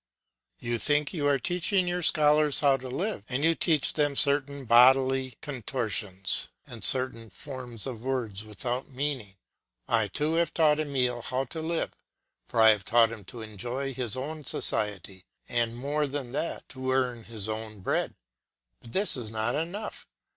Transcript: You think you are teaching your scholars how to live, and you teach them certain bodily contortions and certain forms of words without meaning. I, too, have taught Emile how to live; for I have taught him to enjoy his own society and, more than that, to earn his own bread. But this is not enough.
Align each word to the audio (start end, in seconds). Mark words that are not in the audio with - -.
You 0.57 0.79
think 0.79 1.13
you 1.13 1.27
are 1.27 1.37
teaching 1.37 1.87
your 1.87 2.01
scholars 2.01 2.61
how 2.61 2.75
to 2.75 2.89
live, 2.89 3.23
and 3.29 3.43
you 3.43 3.53
teach 3.53 3.93
them 3.93 4.15
certain 4.15 4.65
bodily 4.65 5.37
contortions 5.41 6.49
and 6.65 6.83
certain 6.83 7.29
forms 7.29 7.85
of 7.85 8.01
words 8.03 8.43
without 8.43 8.89
meaning. 8.89 9.35
I, 9.87 10.07
too, 10.07 10.33
have 10.41 10.55
taught 10.55 10.79
Emile 10.79 11.21
how 11.21 11.43
to 11.43 11.61
live; 11.61 11.91
for 12.47 12.59
I 12.59 12.71
have 12.71 12.83
taught 12.83 13.11
him 13.11 13.23
to 13.25 13.43
enjoy 13.43 13.93
his 13.93 14.17
own 14.17 14.43
society 14.43 15.27
and, 15.47 15.75
more 15.77 16.07
than 16.07 16.31
that, 16.31 16.67
to 16.69 16.91
earn 16.91 17.25
his 17.25 17.47
own 17.47 17.81
bread. 17.81 18.15
But 18.79 18.93
this 18.93 19.15
is 19.15 19.29
not 19.29 19.53
enough. 19.53 20.07